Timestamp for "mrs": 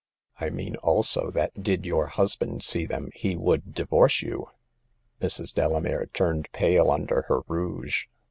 5.21-5.53